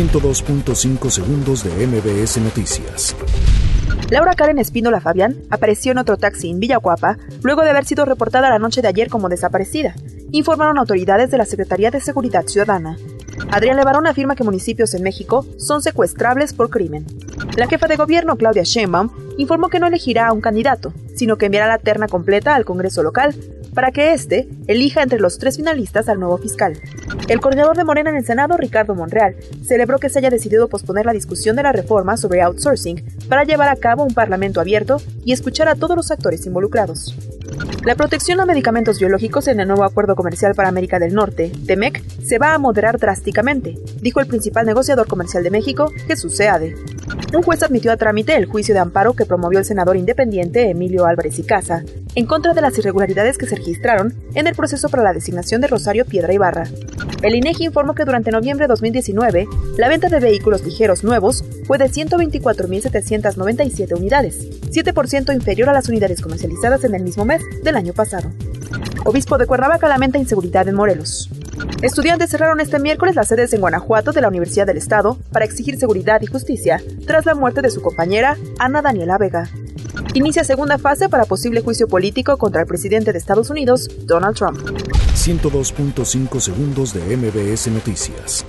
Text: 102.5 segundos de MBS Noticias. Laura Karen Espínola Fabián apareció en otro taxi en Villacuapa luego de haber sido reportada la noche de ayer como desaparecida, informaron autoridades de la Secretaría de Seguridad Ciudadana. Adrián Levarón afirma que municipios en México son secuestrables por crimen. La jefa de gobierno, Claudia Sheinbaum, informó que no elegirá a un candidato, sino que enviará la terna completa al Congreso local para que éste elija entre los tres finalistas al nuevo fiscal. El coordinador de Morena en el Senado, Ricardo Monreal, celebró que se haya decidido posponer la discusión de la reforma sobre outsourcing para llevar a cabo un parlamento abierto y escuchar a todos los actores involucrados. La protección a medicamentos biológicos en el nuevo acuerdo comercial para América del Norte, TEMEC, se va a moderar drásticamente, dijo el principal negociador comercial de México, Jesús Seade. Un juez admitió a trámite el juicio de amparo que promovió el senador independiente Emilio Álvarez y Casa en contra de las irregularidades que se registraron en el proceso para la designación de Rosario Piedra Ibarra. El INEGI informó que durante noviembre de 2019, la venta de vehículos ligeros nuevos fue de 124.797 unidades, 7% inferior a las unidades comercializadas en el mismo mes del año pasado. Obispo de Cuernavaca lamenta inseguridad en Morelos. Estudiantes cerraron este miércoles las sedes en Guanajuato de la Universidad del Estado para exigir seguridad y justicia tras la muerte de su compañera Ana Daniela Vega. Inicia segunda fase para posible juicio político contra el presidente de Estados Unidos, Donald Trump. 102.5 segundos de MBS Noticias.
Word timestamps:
102.5 0.00 1.10
segundos 1.10 1.62
de 1.62 1.86
MBS 1.86 2.38
Noticias. 2.38 3.14
Laura 4.08 4.32
Karen 4.32 4.58
Espínola 4.58 4.98
Fabián 4.98 5.36
apareció 5.50 5.92
en 5.92 5.98
otro 5.98 6.16
taxi 6.16 6.48
en 6.48 6.58
Villacuapa 6.58 7.18
luego 7.42 7.60
de 7.60 7.68
haber 7.68 7.84
sido 7.84 8.06
reportada 8.06 8.48
la 8.48 8.58
noche 8.58 8.80
de 8.80 8.88
ayer 8.88 9.10
como 9.10 9.28
desaparecida, 9.28 9.94
informaron 10.32 10.78
autoridades 10.78 11.30
de 11.30 11.36
la 11.36 11.44
Secretaría 11.44 11.90
de 11.90 12.00
Seguridad 12.00 12.46
Ciudadana. 12.46 12.96
Adrián 13.50 13.76
Levarón 13.76 14.06
afirma 14.06 14.36
que 14.36 14.42
municipios 14.42 14.94
en 14.94 15.02
México 15.02 15.44
son 15.58 15.82
secuestrables 15.82 16.54
por 16.54 16.70
crimen. 16.70 17.04
La 17.58 17.68
jefa 17.68 17.86
de 17.86 17.96
gobierno, 17.96 18.36
Claudia 18.36 18.62
Sheinbaum, 18.62 19.10
informó 19.38 19.68
que 19.68 19.80
no 19.80 19.86
elegirá 19.86 20.28
a 20.28 20.32
un 20.32 20.40
candidato, 20.40 20.92
sino 21.14 21.36
que 21.36 21.46
enviará 21.46 21.68
la 21.68 21.78
terna 21.78 22.08
completa 22.08 22.54
al 22.54 22.64
Congreso 22.64 23.02
local 23.02 23.34
para 23.74 23.92
que 23.92 24.12
éste 24.12 24.48
elija 24.66 25.02
entre 25.02 25.20
los 25.20 25.38
tres 25.38 25.56
finalistas 25.56 26.08
al 26.08 26.18
nuevo 26.18 26.38
fiscal. 26.38 26.80
El 27.28 27.40
coordinador 27.40 27.76
de 27.76 27.84
Morena 27.84 28.10
en 28.10 28.16
el 28.16 28.24
Senado, 28.24 28.56
Ricardo 28.56 28.94
Monreal, 28.94 29.36
celebró 29.64 29.98
que 29.98 30.08
se 30.08 30.18
haya 30.18 30.30
decidido 30.30 30.68
posponer 30.68 31.06
la 31.06 31.12
discusión 31.12 31.56
de 31.56 31.62
la 31.62 31.72
reforma 31.72 32.16
sobre 32.16 32.42
outsourcing 32.42 33.04
para 33.28 33.44
llevar 33.44 33.68
a 33.68 33.76
cabo 33.76 34.04
un 34.04 34.14
parlamento 34.14 34.60
abierto 34.60 35.00
y 35.24 35.32
escuchar 35.32 35.68
a 35.68 35.76
todos 35.76 35.96
los 35.96 36.10
actores 36.10 36.46
involucrados. 36.46 37.16
La 37.84 37.94
protección 37.94 38.40
a 38.40 38.46
medicamentos 38.46 38.98
biológicos 38.98 39.48
en 39.48 39.60
el 39.60 39.68
nuevo 39.68 39.84
acuerdo 39.84 40.14
comercial 40.14 40.54
para 40.54 40.68
América 40.68 40.98
del 40.98 41.14
Norte, 41.14 41.52
TEMEC, 41.66 42.02
se 42.22 42.38
va 42.38 42.54
a 42.54 42.58
moderar 42.58 42.98
drásticamente, 42.98 43.76
dijo 44.00 44.20
el 44.20 44.26
principal 44.26 44.66
negociador 44.66 45.08
comercial 45.08 45.42
de 45.42 45.50
México, 45.50 45.90
Jesús 46.06 46.36
Seade. 46.36 46.74
Un 47.34 47.42
juez 47.42 47.62
admitió 47.62 47.92
a 47.92 47.96
trámite 47.96 48.36
el 48.36 48.46
juicio 48.46 48.74
de 48.74 48.80
amparo 48.80 49.14
que 49.20 49.26
promovió 49.26 49.58
el 49.58 49.66
senador 49.66 49.98
independiente 49.98 50.70
Emilio 50.70 51.04
Álvarez 51.04 51.38
y 51.38 51.42
Casa 51.42 51.84
en 52.14 52.24
contra 52.24 52.54
de 52.54 52.62
las 52.62 52.78
irregularidades 52.78 53.36
que 53.36 53.44
se 53.44 53.56
registraron 53.56 54.14
en 54.34 54.46
el 54.46 54.54
proceso 54.54 54.88
para 54.88 55.02
la 55.02 55.12
designación 55.12 55.60
de 55.60 55.66
Rosario 55.66 56.06
Piedra 56.06 56.32
Ibarra. 56.32 56.66
El 57.20 57.34
INEGI 57.34 57.66
informó 57.66 57.94
que 57.94 58.06
durante 58.06 58.30
noviembre 58.30 58.64
de 58.64 58.68
2019, 58.68 59.46
la 59.76 59.90
venta 59.90 60.08
de 60.08 60.20
vehículos 60.20 60.64
ligeros 60.64 61.04
nuevos 61.04 61.44
fue 61.66 61.76
de 61.76 61.90
124.797 61.90 63.94
unidades, 63.94 64.48
7% 64.70 65.34
inferior 65.34 65.68
a 65.68 65.74
las 65.74 65.90
unidades 65.90 66.22
comercializadas 66.22 66.82
en 66.84 66.94
el 66.94 67.02
mismo 67.02 67.26
mes 67.26 67.42
del 67.62 67.76
año 67.76 67.92
pasado. 67.92 68.30
Obispo 69.04 69.36
de 69.36 69.46
Cuernavaca 69.46 69.86
lamenta 69.86 70.16
inseguridad 70.16 70.66
en 70.66 70.76
Morelos. 70.76 71.28
Estudiantes 71.82 72.30
cerraron 72.30 72.60
este 72.60 72.78
miércoles 72.78 73.14
las 73.14 73.28
sedes 73.28 73.52
en 73.52 73.60
Guanajuato 73.60 74.12
de 74.12 74.20
la 74.20 74.28
Universidad 74.28 74.66
del 74.66 74.76
Estado 74.76 75.18
para 75.32 75.44
exigir 75.44 75.78
seguridad 75.78 76.20
y 76.22 76.26
justicia 76.26 76.82
tras 77.06 77.26
la 77.26 77.34
muerte 77.34 77.62
de 77.62 77.70
su 77.70 77.80
compañera 77.82 78.36
Ana 78.58 78.82
Daniela 78.82 79.18
Vega. 79.18 79.48
Inicia 80.14 80.44
segunda 80.44 80.78
fase 80.78 81.08
para 81.08 81.24
posible 81.24 81.60
juicio 81.60 81.88
político 81.88 82.36
contra 82.36 82.62
el 82.62 82.66
presidente 82.66 83.12
de 83.12 83.18
Estados 83.18 83.50
Unidos, 83.50 83.88
Donald 84.06 84.36
Trump. 84.36 84.58
102.5 85.14 86.40
segundos 86.40 86.94
de 86.94 87.16
MBS 87.16 87.68
Noticias. 87.68 88.44